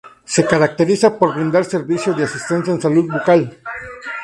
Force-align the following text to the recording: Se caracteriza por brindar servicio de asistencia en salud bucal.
Se 0.25 0.43
caracteriza 0.47 1.15
por 1.19 1.35
brindar 1.35 1.63
servicio 1.63 2.11
de 2.15 2.23
asistencia 2.23 2.73
en 2.73 2.81
salud 2.81 3.05
bucal. 3.07 3.59